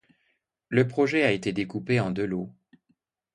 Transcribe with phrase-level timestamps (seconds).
[0.69, 2.51] Le projet a été découpé en deux lots.